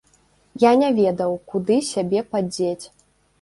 Я 0.63 0.71
не 0.81 0.87
ведаў, 0.99 1.35
куды 1.51 1.77
сябе 1.91 2.25
падзець. 2.33 2.85